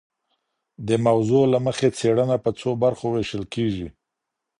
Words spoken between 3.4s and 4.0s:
کيږي.